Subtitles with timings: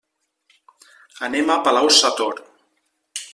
[1.27, 2.41] Anem a Palau-sator.